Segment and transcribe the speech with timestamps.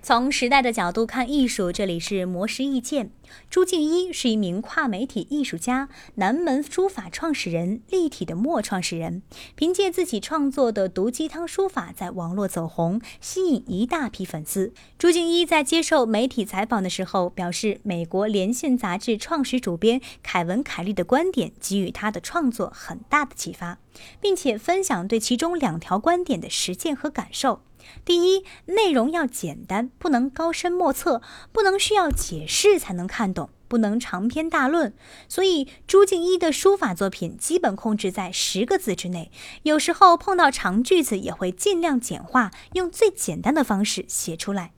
[0.00, 3.10] 从时代的角度看艺术，这里是魔石意见。
[3.50, 9.22] 朱静一是一名跨媒体艺术家，南门书法创始人，立体的墨创始人。
[9.54, 14.72] 凭借自己创作的毒鸡汤书法在网络走红，吸引一大批粉丝。
[14.96, 23.78] 朱静一在接受媒体采访的时候表示，美国《连线》杂志创始主编凯文·凯利的观点给予他的创作很大的启发，
[24.22, 27.60] 并且分享对其中两条观点的实践和感受。
[28.04, 34.94] 第一，内容要简单，不能高深莫测，不能需要解释才能看懂，不能长篇大论。
[35.28, 39.30] 所以，朱静一的书法作品基本控制在十个字之内，
[39.62, 44.72] 有时候碰到长句子也会尽量简化，用最简单的方式写出来。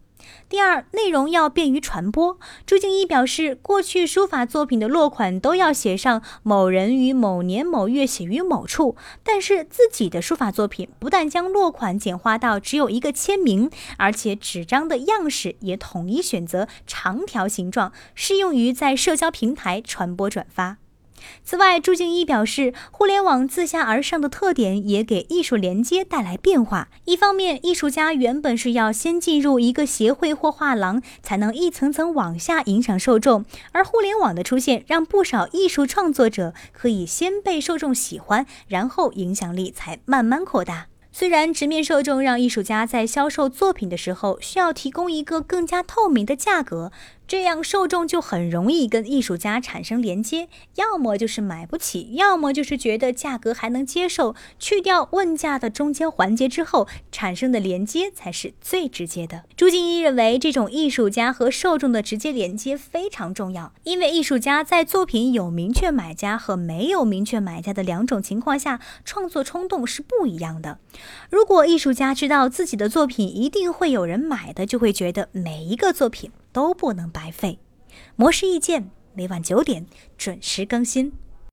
[0.49, 2.39] 第二，内容要便于传播。
[2.67, 20.79] 朱静一表示，过去书法作品的落款都要写上某人于某年某月写于某处，但是自己的书法作品不但将落款简化到只有一个签名，而且纸张的样式也统一选择长条形状，适用于在社交平台传播转发。
[21.45, 26.89] 此外，朱静一表示，互联网自下而上的特点也给艺术连接带来变化。
[27.05, 40.87] 一方面，艺术家原本是要先进入一个协会或画廊，才能一层层往下影响受众；而互联网的出现，让不少艺术创作者可以先被受众喜欢，然后影响力才慢慢扩大。
[41.13, 46.93] 虽然直面受众让艺术家在销售作品的时候需要提供一个更加透明的价格。
[47.31, 54.35] 这样受众就很容易跟艺术家产生连接，要么就是买不起，要么就是觉得价格还能接受。
[54.59, 59.45] 去掉问价的中间环节之后，产生的连接才是最直接的。
[59.57, 70.81] 朱静一认为，这种艺术家和受众的直接连接非常重要，因为艺术家在作品有明确买家和没有明确买家的两种情况下，创作冲动是不一样的。
[71.31, 76.33] 如果艺术家知道自己的作品一定会有人买的，就会觉得每一个作品。
[76.53, 77.59] 都不能白费。
[78.17, 79.87] 模式意见每晚九点
[80.17, 81.13] 准时更新。